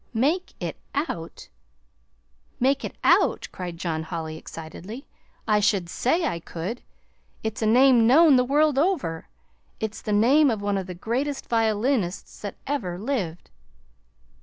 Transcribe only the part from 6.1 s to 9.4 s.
I could! It's a name known the world over.